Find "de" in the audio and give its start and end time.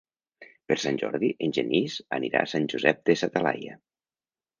3.11-3.17